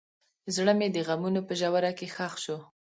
[0.55, 2.57] زړه مې د غمونو په ژوره کې ښخ شو.